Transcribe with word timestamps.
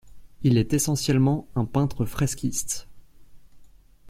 Il 0.41 0.57
est 0.57 0.73
essentiellement 0.73 1.47
un 1.55 1.65
peintre 1.65 2.05
fresquiste. 2.05 2.87